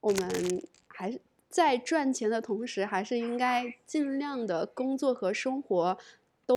[0.00, 5.96] 我们还是在赚钱的同时，还是应该尽量的工作和生活
[6.44, 6.54] 都。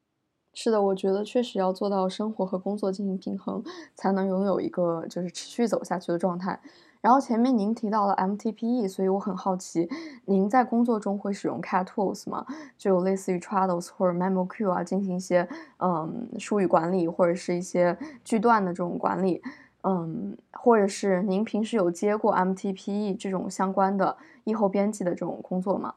[0.54, 3.64] 是的，我觉得确实要做到生活和工作进行平衡，
[3.96, 6.60] 才能拥有一个就是持续走下去的状态。
[7.02, 9.88] 然后前面您提到了 MTPE，所以我很好奇，
[10.26, 12.46] 您在工作中会使用 CAT tools 吗？
[12.78, 19.42] 就类似于 Trados 或者 MemoQ 啊，进行一些嗯术语管理或者是一些句段的这种管理。
[19.84, 25.96] 嗯，或者是您平时有接过 MTPE 这种相关的译后编辑的这种工作吗？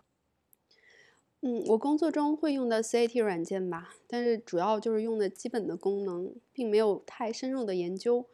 [1.40, 8.27] 嗯，我工作中会用的 CAT 软件吧，但是主要就是用的基本的功能，并没有太深入的研究。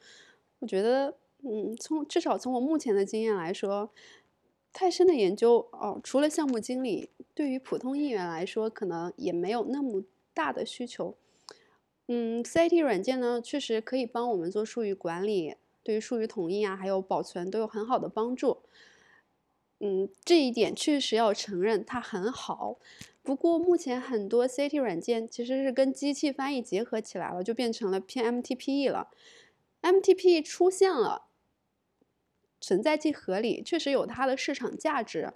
[0.58, 3.90] 我觉得，嗯，从至少从我目前的经验来说，
[4.74, 10.02] 太深的研究哦，除了项目经理，对于普通译员来说，可能也没有那么
[10.34, 11.16] 大的需求。
[12.10, 18.62] 嗯，CIT 软件呢，确实可以帮我们做术语管理，对于术语统一啊，还有保存都有很好的帮助。
[19.80, 22.78] 嗯，这一点确实要承认它很好。
[23.22, 29.10] 不过目前很多 CIT 软件其实是跟机器翻译结合起来了，就变成了偏 MTPE 了。
[29.82, 31.26] MTPE 出现了，
[32.58, 35.34] 存在即合理，确实有它的市场价值，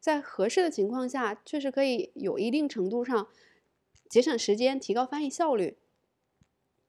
[0.00, 3.28] 在合适的情况下，确实可以有一定程度上
[4.08, 5.76] 节省时间，提高翻译效率。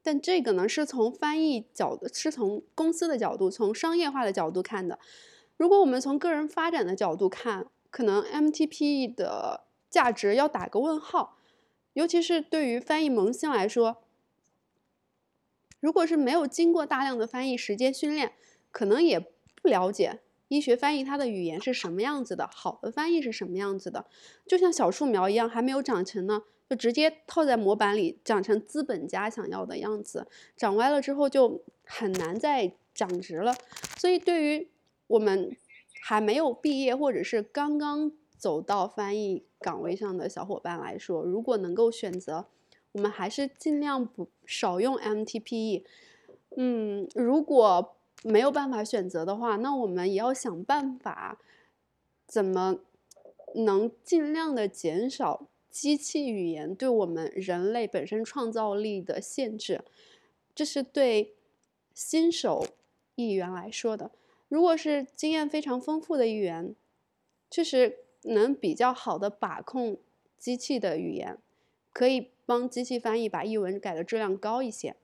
[0.01, 4.97] 但这个呢，是从翻译角度，是从公司的角度，从商业化的角度看的。
[5.57, 11.37] 如果我们从个人发展的角度看，可能 MTP 的价值要打个问号。
[11.93, 13.97] 尤其是对于翻译萌新来说，
[15.81, 18.33] 如果是没有经过大量的翻译时间训练，
[18.71, 24.05] 可能也不了解医学翻译它的语言是什么样子的，好的翻译是什么样子的。
[24.47, 26.43] 就像小树苗一样，还没有长成呢。
[26.69, 33.55] 就直接套在模板里，长成资本家想要的样子，长歪了之后就很难再长直了。
[33.97, 34.69] 所以，对于
[35.07, 35.57] 我们
[36.03, 42.45] 还没有毕业或者是刚刚走到翻译岗位上的小伙伴来说，如果能够选择，
[42.91, 45.83] 我们还是尽量不少用 MTPE。
[46.55, 51.39] 嗯，如果没有办法选择的话，那我们也要想办法，
[52.27, 52.79] 怎么
[53.55, 55.47] 能尽量的减少。
[55.69, 59.81] 机器语言对我们人类本身创造力的限制，
[60.53, 61.35] 这是对
[61.93, 62.65] 新手
[63.15, 64.11] 译员来说的。
[64.47, 66.75] 如果是经验非常丰富的译员，
[67.51, 69.97] 确实能比较好的把控
[70.37, 71.37] 机器的语言，
[71.93, 74.95] 可以帮机器翻译把译文改的质量高一些。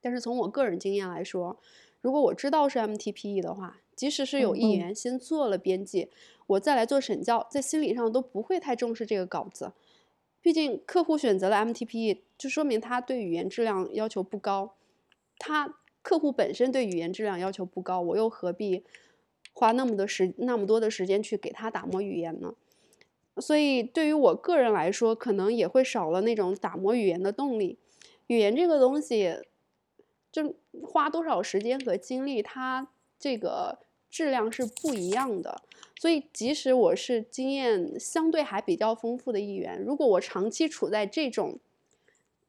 [0.00, 1.58] 但是从我个人经验来说，
[2.00, 6.10] 如果我知道是 MTPE 的话，即使是有译员先做了编辑，
[6.46, 9.72] 我再来做审校，在心理上都不会太重视这个稿子。
[10.40, 14.74] 毕竟客户选择了 MTPE，就说明他对语言质量要求不高。
[15.38, 18.84] 他客户本身对语言质量要求不高，我又何必
[19.52, 22.54] 花那么多时那么多的时间去给他打磨语言呢？
[23.36, 27.78] 所以对于我个人来说，可能也会少了那种打磨语言的动力。
[28.26, 29.36] 语言这个东西，
[30.30, 32.88] 就花多少时间和精力，它
[33.22, 33.78] 这个
[34.10, 35.62] 质量是不一样的。
[36.00, 41.60] 所以，即使我是经验相对还比较丰富的一员，如果我长期处在这种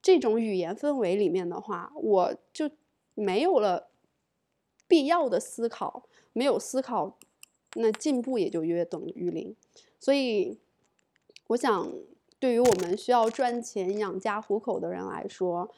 [0.01, 2.71] 这种语言氛围里面的话，我就
[3.13, 3.89] 没有了
[4.87, 7.19] 必要的思考，没有思考，
[7.75, 9.55] 那进步也就约等于零。
[9.99, 10.57] 所以，
[11.49, 11.93] 我想，
[12.39, 15.69] 对于我们需要赚钱养家糊口的人来说，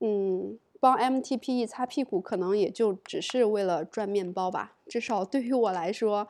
[0.00, 0.58] 嗯。
[0.80, 4.74] 帮 MTPE 擦屁股，可能也就只是为了赚面包吧。
[4.86, 6.28] 至少对于我来说，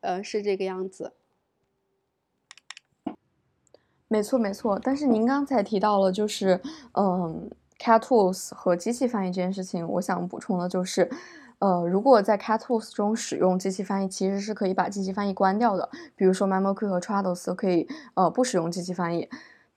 [0.00, 1.12] 呃，是这个样子。
[4.08, 4.78] 没错，没错。
[4.80, 6.60] 但是您刚才提到了，就是
[6.92, 11.10] 嗯，Cat Tools 和机器翻译这件事情，我想补充的就是，
[11.58, 15.90] 呃，如果在 Cat Tools 中使用机器翻译，其实是可以把机器翻译关掉的。
[16.14, 19.28] 比如说 MemoQ 和 Trados 可以呃不使用机器翻译。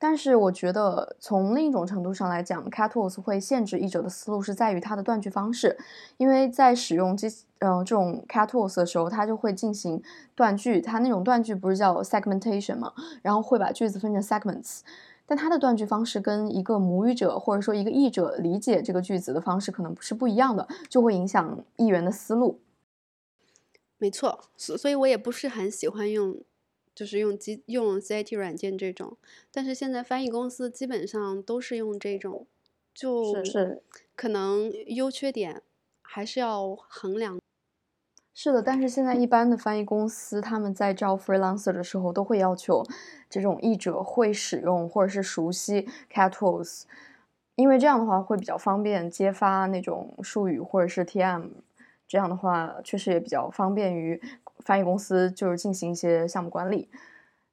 [0.02, 5.76] 但是我觉得，从另一种程度上来讲，Catools 会限制译者的思路，是在于它的断句方式。
[6.16, 10.02] 因为在使用这嗯这种 Catools 的时候，它就会进行
[10.34, 12.94] 断句，它那种断句不是叫 segmentation 吗？
[13.20, 14.80] 然后会把句子分成 segments，
[15.26, 22.58] 但它的断句方式跟一个母语者或者说一个译者理解这个句子的方式可能不是不一样的，就会影响译员的思路。
[23.98, 26.38] 没错，所所以，我也不是很喜欢用。
[27.00, 29.16] 就是用机用 CIT 软件这种，
[29.50, 32.46] 但是现在翻译公司基本上都是用这种，
[32.92, 33.82] 就是
[34.14, 35.62] 可能优缺点
[36.02, 37.38] 还是要衡量。
[38.34, 42.84] 是的，但是现在一般的翻译公司他们在招 freelancer 的时候都会要求
[43.30, 46.82] 这种译者会使用或者是熟悉 Cat Tools，
[47.54, 51.48] 因为这样的话会比较方便揭发那种术语或者是 TM，
[52.06, 54.20] 这样的话确实也比较方便于。
[54.64, 56.88] 翻译公司就是进行一些项目管理。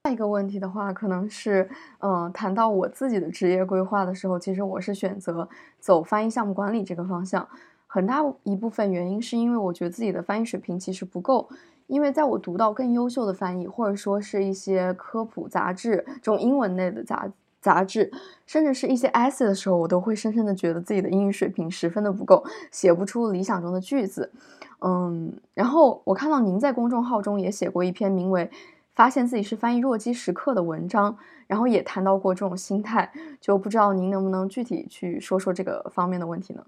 [0.04, 7.48] 下一个问题的话，可能是，嗯，谈到我自己的职业规划的时候，其实我是选择走翻译项目管理这个方向。
[7.88, 11.50] 很大一部分原因是因为我觉得自己的翻译水平其实不够。
[11.88, 17.30] 因为在我读到更优秀的翻译，或者说是一些科普杂志这种英文类的杂
[17.62, 18.12] 杂志，
[18.46, 24.32] 甚至是一些 essay 的时候，我都会深深的觉得自己的英语水平十分的不够，写不出理想中的句子。
[24.80, 28.46] 嗯，然后我看到您在公众号中也写过一篇名为
[28.94, 33.12] 《发现自己是翻译弱鸡时刻》的文章，然后也谈到过这种心态，
[33.42, 36.68] 就不知道您能不能具体去说说这个方面的问题呢？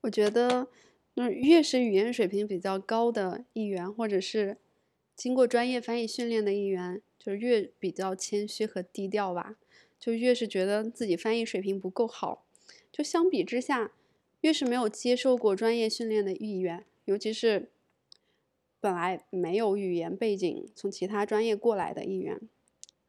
[0.00, 0.66] 我觉得，
[1.14, 4.56] 那越是语言水平比较高的译员，或者是
[5.14, 9.54] 经过专业翻译训练的译员，就越比较谦虚和低调吧，
[10.00, 12.42] 就越是觉得自己翻译水平不够好，
[12.90, 13.92] 就相比之下。
[14.40, 17.68] 越是没有接受过专业训练的译员，尤其是
[18.80, 22.40] 本来没有语言背景、从其他专业过来的译员，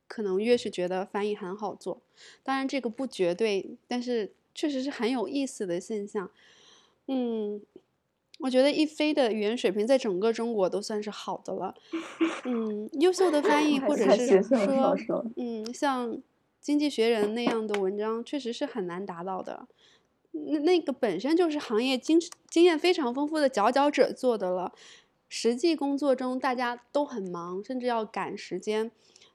[0.07, 2.01] 可能越是觉得翻译很好做。
[2.43, 6.29] 当然，这个不绝对，但是确实是很有意思的现象。
[7.07, 7.61] 嗯，
[8.39, 11.73] 我觉得一飞的语言水平在整个中国都算是好的了。
[12.43, 16.13] 嗯，优秀的翻译 或者是说，嗯，像
[16.59, 19.67] 《经济学人》那样的文章，确实是很难达到的。
[20.31, 24.73] 那那个本身就是行业经经验非常丰富的佼佼者做的了，
[25.27, 28.91] 实际工作中大家都很忙，甚至要赶时间，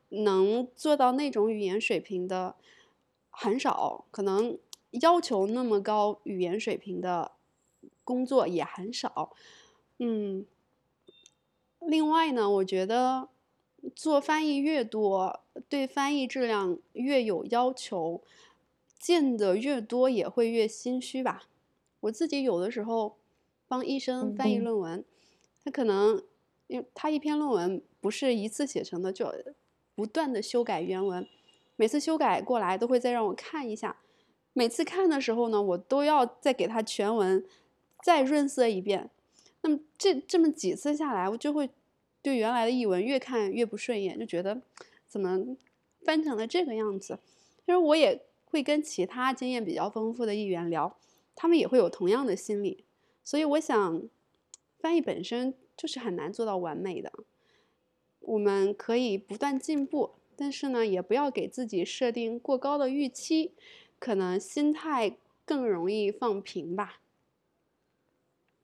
[0.08, 2.54] 能做到那种语言水平的
[3.30, 4.58] 很少，可能
[4.92, 7.32] 要求那么高语言水平的
[8.02, 9.32] 工作也很少。
[9.98, 10.46] 嗯，
[11.80, 13.28] 另外呢，我觉得
[13.94, 18.22] 做翻译越多，对翻译质量越有要求。
[18.98, 21.48] 见的越多也会越心虚吧。
[22.00, 23.16] 我自己有的时候
[23.68, 25.04] 帮医生翻译论文，
[25.64, 26.22] 他可能
[26.66, 29.32] 因为他一篇论文不是一次写成的，就
[29.94, 31.26] 不断的修改原文，
[31.76, 33.96] 每次修改过来都会再让我看一下。
[34.52, 37.44] 每次看的时候呢，我都要再给他全文
[38.04, 39.10] 再润色一遍。
[39.62, 41.68] 那么这这么几次下来，我就会
[42.22, 44.62] 对原来的译文越看越不顺眼，就觉得
[45.06, 45.56] 怎么
[46.04, 47.18] 翻成了这个样子。
[47.64, 48.22] 其实我也。
[48.46, 50.96] 会跟其他经验比较丰富的议员聊，
[51.34, 52.86] 他们也会有同样的心理，
[53.22, 54.02] 所以我想，
[54.78, 57.12] 翻译本身就是很难做到完美的。
[58.20, 63.52] 我们可以不断进步，但是呢，也不要给自己设定过高的预期，
[63.98, 67.02] 可能心态更容易放平吧。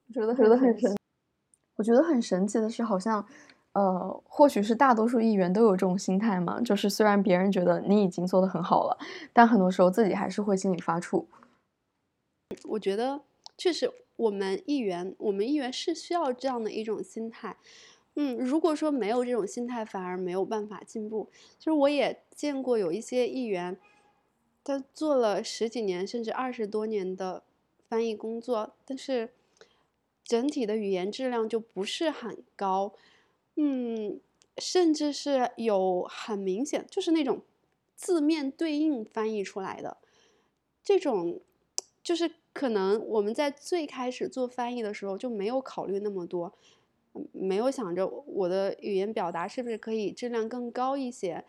[0.08, 0.96] 我觉得觉得很神，
[1.76, 3.26] 我觉得很神奇的是，好像，
[3.72, 8.98] 呃，或许是大多数议员都有这种心态嘛，就是虽然别人觉得你已经做得很好了，
[9.32, 11.24] 但很多时候自己还是会心里发怵。
[12.64, 13.22] 我觉得
[13.56, 17.56] 确实，我们议员，我们议员是需要这样的一种心态。
[18.14, 21.30] 嗯，如果说没有这种心态，反而没有办法进步。
[21.58, 23.78] 其实我也见过有一些议员，
[24.62, 27.42] 他做了十几年甚至二十多年的
[27.88, 29.30] 翻译工作，但是
[30.22, 32.92] 整体的语言质量就不是很高。
[33.56, 34.20] 嗯，
[34.58, 37.42] 甚至是有很明显就是那种
[37.94, 39.98] 字面对应翻译出来的
[40.82, 41.40] 这种，
[42.02, 46.52] 就是可能我们在最开始做翻译的时候就没有考虑那么多。
[47.32, 51.44] 没有想着我的语言表达是不是可以质量更高一些，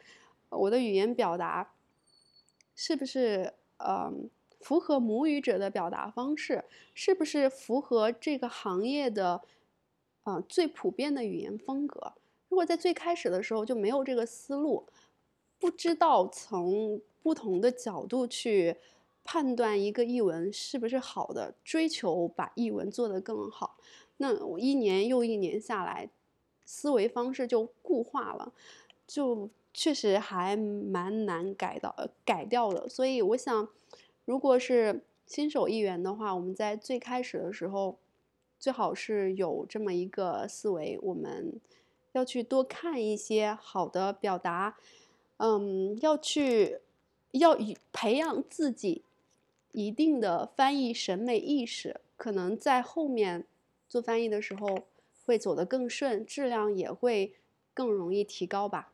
[0.50, 1.74] 我的语言表达
[2.76, 4.12] 是不是呃
[4.60, 9.42] 符合母语者的表达方式，是不是符合这个行业的
[10.24, 12.14] 啊最普遍的语言风格？
[12.50, 14.86] 如果在最开始的时候就没有这个思路，
[15.60, 18.76] 不知道从不同的角度去
[19.24, 23.78] 判断一个译文是不是好的，追求把译文做得更好。
[24.18, 26.10] 那我一年又一年下来，
[26.66, 28.54] 思维方式就固化了，
[29.08, 32.88] 就确实还蛮难改到改掉的。
[32.88, 33.68] 所以我想，
[34.26, 37.98] 如果是新手译员的话，我们在最开始的时候，
[38.64, 41.60] 最好是有这么一个思维，我们
[42.14, 44.78] 要去多看一些好的表达，
[45.36, 46.80] 嗯，要去
[47.32, 47.58] 要
[47.92, 49.04] 培养自己
[49.74, 53.46] 一定的翻译审美意识，可能在后面。
[53.90, 54.86] 做翻译的时候
[55.26, 57.36] 会走得更顺，质量也会
[57.74, 58.94] 更容易提高吧。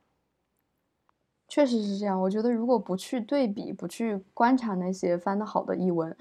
[1.47, 6.17] 确实是这样，我觉得如果不去对比，不去观察那些翻得好的译文，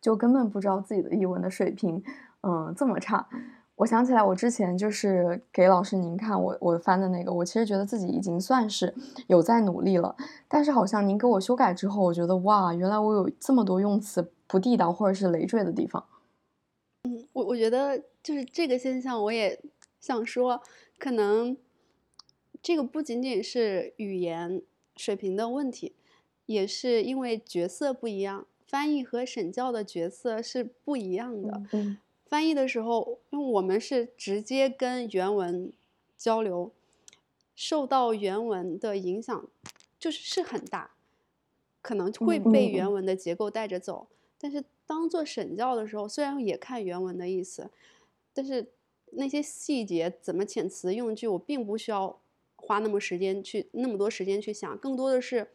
[0.00, 2.02] 就根本不知道自己的译文的水平，
[2.46, 3.28] 嗯，这么差。
[3.74, 8.94] 我想起来，我之前就是给老师您看我我翻的那个，我其实觉得自己已经算是
[9.26, 10.14] 有在努力了，
[10.48, 16.04] 但是好像您给我修改之后，我觉得哇，原来我有这么多用词不地道或者是累赘的地方。
[17.04, 18.02] 嗯，我我觉得。
[18.26, 19.62] 就是这个现象，我也
[20.00, 20.60] 想说，
[20.98, 21.56] 可能
[22.60, 24.60] 这个不仅仅是语言
[24.96, 25.94] 水平的问题，
[26.46, 31.62] 也是因为角色不一样，翻译和审教的角色是不一样的。
[32.26, 35.72] 翻译的时候，因为我们是直接跟原文
[36.16, 36.72] 交流，
[37.54, 39.48] 受到原文的影响
[39.98, 40.90] 就是是很大，
[41.80, 44.08] 可能会被原文的结构带着走。
[44.38, 47.70] 但是当做审教的时候，虽然也看原文的意思。
[48.34, 48.66] 但是
[49.12, 52.20] 那些细节怎么遣词用句，我并不需要
[52.56, 55.48] 花那么时间去那么多时间去想，更多的是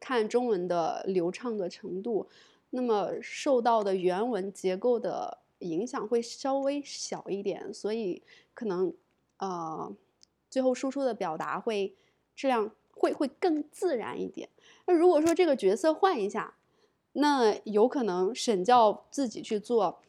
[0.00, 2.26] 看中文的流畅的程度，
[2.70, 8.92] 那么受到的原文结构的影响会稍微小一点，所以可能
[9.38, 9.90] 呃
[10.50, 11.94] 最后输出的表达会
[12.36, 14.48] 质量会会更自然一点。
[14.86, 16.54] 那如果说这个角色换一下，
[17.14, 20.00] 那有可能沈教自己去做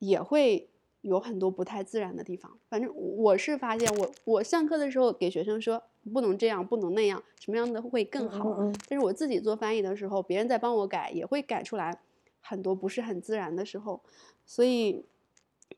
[0.00, 0.66] 也会。
[1.02, 5.82] 有很多不太自然的地方，反正我是发现，我我上课的时候给学生说
[6.12, 8.54] 不能这样，不能那样，什么样的会更好。
[8.86, 11.98] 但是我自己做翻译的时候，别人在帮我改，也会改出来
[12.40, 14.00] 很多不是很自然的时候，
[14.44, 15.04] 所以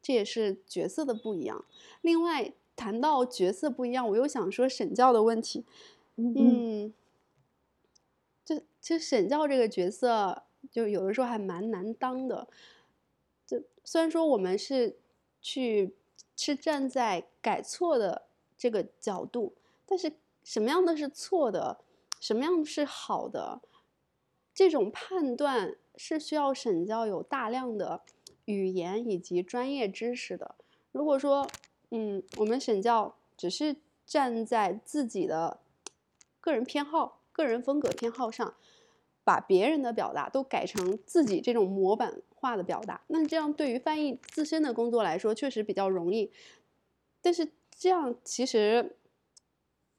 [0.00, 1.64] 这也是角色的不一样。
[2.00, 5.64] 另外谈到角色不一样，我又想说沈教的问题。
[6.16, 6.92] 嗯，
[8.44, 12.48] 就其实审教这个角色，就有的时候还蛮难当的。
[13.46, 14.96] 就虽然说我们是。
[15.44, 15.96] 去
[16.36, 19.54] 是站在改错的这个角度，
[19.84, 20.12] 但是
[20.44, 21.80] 什么样的是错的，
[22.20, 23.60] 什么样是好的，
[24.54, 28.02] 这种判断是需要审教有大量的
[28.44, 30.54] 语言以及专业知识的。
[30.90, 31.48] 如果说，
[31.90, 33.76] 嗯，我们审教只是
[34.06, 35.60] 站在自己的
[36.40, 38.54] 个人偏好、个人风格偏好上。
[39.24, 46.32] 把别人的表达都改成自己这种模板化的表达，那这样对于翻译自身的工作来说确实比较容易。
[47.20, 48.96] 但是这样其实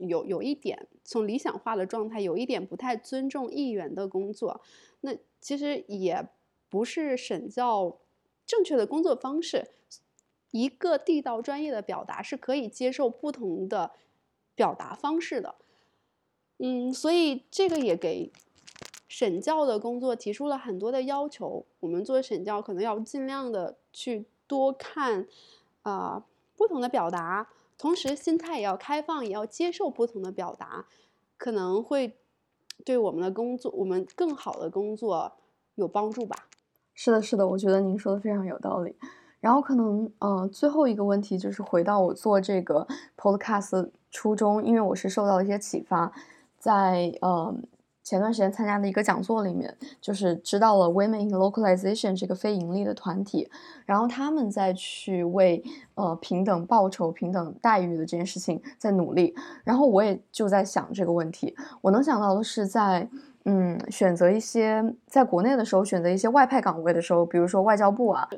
[0.08, 4.62] 有有一点，从理想化的状态有一点不太尊重议员的工作。
[5.02, 6.28] 那其实也
[6.70, 7.98] 不是审教
[8.46, 9.70] 正确的工作方式。
[10.52, 13.92] 一个地道专业的表达是可以接受不同的
[14.56, 15.56] 表达方式的。
[16.58, 18.32] 嗯，所以这个也给。
[19.10, 25.28] 审教的工作提出了很多的要求，我们做审教可能要尽量的去多看，
[25.84, 26.26] 啊
[26.58, 27.48] 不同的表达，
[27.84, 30.86] 同时心态也要开放，也要接受不同的表达，
[31.36, 32.18] 可能会
[32.86, 35.34] 对我们的工作，我们更好的工作
[35.76, 36.48] 有帮助吧。
[36.94, 38.96] 是的，是的，我觉得您说的非常有道理。
[39.42, 46.10] 然后可能，呃，最后一个问题就是回到我做这个 podcast 初衷，因为我是受到了一些启发，
[46.58, 47.54] 在呃
[48.04, 53.50] 前段时间参加的一个讲座里面，就是知道了 Women in Localization 这个非盈利的团体，
[53.86, 55.64] 然后他们在去为
[55.96, 59.34] 呃平等报酬、平等待遇的这件事情在努力。
[59.64, 63.10] 然后我也就在想这个问题，我能想到的是在
[63.46, 68.30] 嗯选择一些在国内的时候选择一些外派岗位的时候，比如说外交部啊。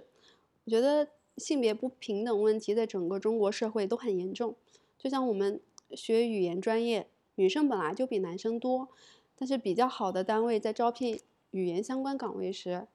[0.66, 1.08] 我觉得
[1.38, 4.56] 性别不平等问题在整个中国社会都很严重。
[4.98, 5.60] 就像我们
[5.92, 8.90] 学语言专业，女生本来就比男生多，
[9.38, 11.20] 但是比较好的单位在招聘
[11.52, 12.88] 语言相关岗位时，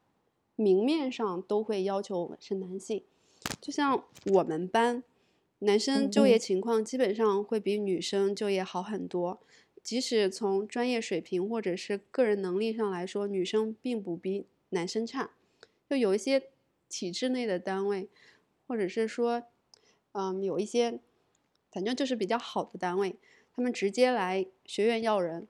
[0.57, 3.03] 明面上都会要求是男性。
[3.61, 5.03] 就像我们班，
[5.61, 9.41] 男生就业情况基本上会比女生就业好很多。
[9.83, 15.31] 即使从专业水平或者是个人能力上来说，女生并不比男生差。
[15.89, 16.51] 就有一些。
[16.93, 18.09] 体制内的单位，
[18.67, 19.45] 或者是说，
[20.11, 20.99] 嗯，有一些，
[21.71, 23.15] 反正就是比较好的单位，
[23.55, 25.47] 他们直接来学院要人，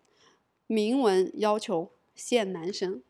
[0.70, 3.02] 明文要求限男生，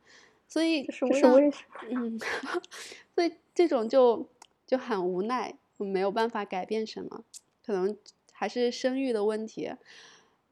[0.48, 1.52] 所以这是为什么？
[1.90, 2.18] 嗯，
[3.14, 4.26] 所以这种就
[4.66, 7.22] 就很无奈，没有办法改变什么，
[7.62, 7.94] 可能
[8.32, 9.72] 还是生育的问题，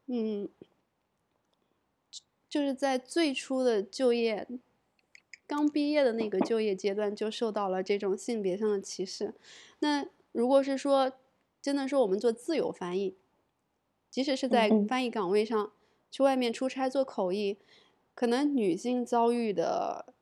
[0.04, 0.50] 嗯，
[2.46, 4.46] 就是在最初的就业。
[5.46, 9.32] 刚毕业的那个就业阶段就受到了这种性别上的歧视。
[9.78, 11.10] 那如果是说，
[11.62, 13.16] 真的说我们做自由翻译，
[14.10, 15.72] 即使是在翻译岗位上
[16.10, 17.58] 去外面出差做口译，
[18.14, 20.14] 可能女性遭遇的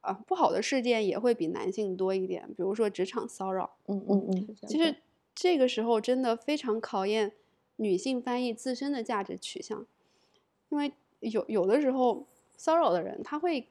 [0.00, 2.48] 啊不好的事件也会比男性多一点。
[2.48, 4.96] 比如说职场骚扰，嗯嗯嗯，其实
[5.34, 7.32] 这个时候真的非常考验
[7.76, 9.86] 女性翻译自身的价值取向，
[10.68, 12.26] 因为有有的时候
[12.56, 13.68] 骚扰的人他会。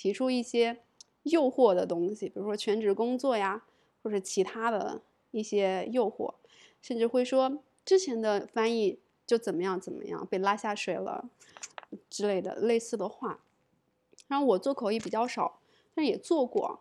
[0.00, 0.78] 提出一些
[1.24, 3.64] 诱惑的东西，比如说全职工作呀，
[4.00, 6.34] 或者其他的一些诱惑，
[6.80, 11.30] 甚至会说之前的翻译就怎么样怎么样被拉下水了
[12.10, 13.44] 之类的类似的话。
[14.26, 15.60] 然后我做口译比较少，
[15.94, 16.80] 但也做过，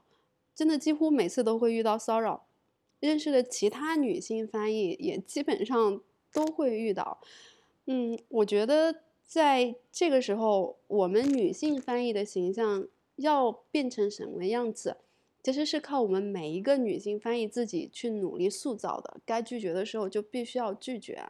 [0.56, 2.48] 真的几乎每次都会遇到骚扰。
[3.00, 6.02] 认识的其他女性翻译也基本上
[6.34, 7.20] 都会遇到。
[7.86, 12.88] 嗯，我觉得在这个时候，我们女性翻译的形象。
[13.18, 14.98] 要变成什么样子，
[15.42, 19.20] 其实是靠我们每一个女性翻译自己去努力塑造的。
[19.26, 21.28] 该拒绝的时候就必须要拒绝。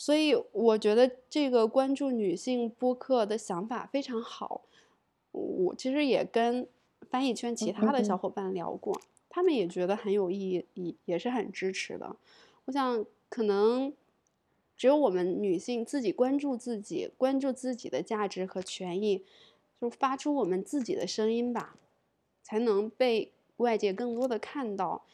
[0.00, 4.62] 所以我觉得这个关注女性播客的想法非常好。
[5.30, 6.66] 我其实也跟
[7.10, 8.98] 翻译圈其他的小伙伴聊过，
[9.28, 12.16] 他们也觉得很有意义，也也是很支持的。
[12.64, 13.92] 我想，可能
[14.74, 19.22] 只有我们女性自己关注自己，关注自己的价值和权益。
[19.78, 21.76] 就发出我们自己的声音吧，
[22.42, 25.04] 才能被外界更多的看到，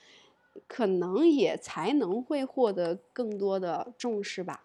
[0.69, 4.63] 可能也才能会获得更多的重视吧。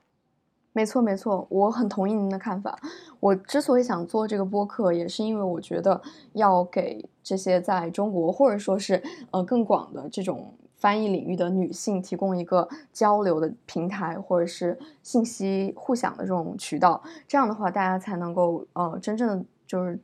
[0.73, 2.77] 没错，没错，我很同意您的看法。
[3.19, 6.01] 我之所以想做这个播客，也是因为我觉得
[6.33, 9.01] 要给这些在中国或者说是
[9.31, 17.03] 呃更广的这种翻译领域的女性提供一个交流的平台，或者是信息互享的这种渠道。
[17.27, 19.45] 这样的话，大家才能够呃真正的。
[19.67, 19.97] 就是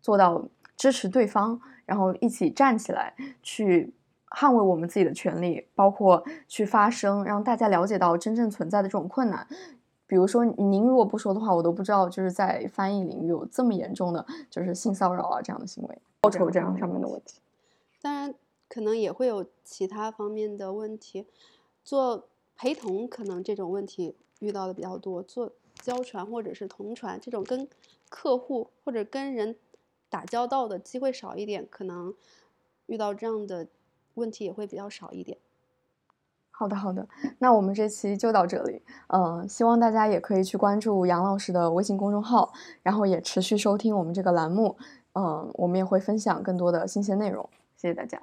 [0.00, 0.42] 做到
[0.78, 3.92] 支持对方，然后一起站起来去
[4.30, 9.46] 捍卫我们自己的权利，包括去发声，让大家了解到真正存在的这种困难。
[10.10, 17.38] 比如说，您如果不说的话，我都不知道，就是在翻译领域有这么严重的就是性骚扰啊这样的行为，报酬这样上面的问题。
[18.02, 18.34] 当然，
[18.68, 21.26] 可能也会有其他方面的问题。
[21.84, 27.68] 做陪同，可能这种问题遇到的比较多；做交传或者是同传这种跟。
[28.12, 29.54] 客户或者跟人
[30.08, 32.12] 打交道的机会少一点，可能
[32.86, 33.68] 遇到这样的
[34.14, 35.38] 问题也会比较少一点。
[36.60, 37.08] 好的，好的，
[37.38, 38.82] 那我们这期就到这里。
[39.06, 42.52] 嗯，希望大家也可以去关注杨老师的微信公众号，
[42.82, 44.76] 然后也持续收听我们这个栏目。
[45.14, 47.48] 嗯，我们也会分享更多的新鲜内容。
[47.78, 48.20] 谢谢大家。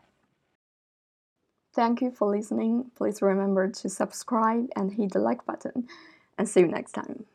[1.74, 2.92] Thank you for listening.
[2.96, 5.86] Please remember to subscribe and hit the like button.
[6.36, 7.26] And see you next time.